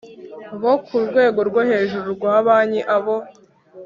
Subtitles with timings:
[0.61, 3.15] bo ku rwego rwo hejuru rwa banki Abo